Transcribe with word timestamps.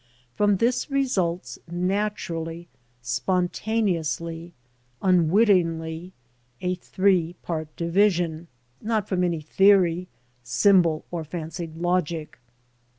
From 0.33 0.57
this 0.57 0.89
results, 0.89 1.59
naturally, 1.69 2.67
spontane 3.03 3.87
ously, 3.99 4.55
unwittingly, 4.99 6.13
a 6.59 6.73
three 6.73 7.33
part 7.43 7.75
division, 7.75 8.47
ŌĆö 8.81 8.85
not 8.87 9.07
from 9.07 9.23
any 9.23 9.41
theory, 9.41 10.07
symbol, 10.41 11.05
or 11.11 11.23
fancied 11.23 11.77
logic. 11.77 12.39